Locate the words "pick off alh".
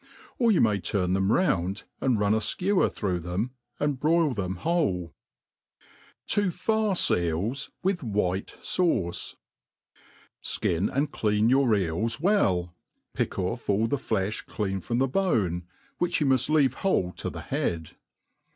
13.13-13.87